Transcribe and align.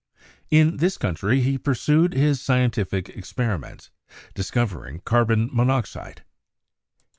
In 0.49 0.77
this 0.77 0.97
country 0.97 1.41
he 1.41 1.59
pursued 1.59 2.15
his 2.15 2.41
scientific 2.41 3.07
experiments, 3.09 3.91
dis 4.33 4.49
covering 4.49 5.01
carbon 5.01 5.47
monoxide. 5.53 6.23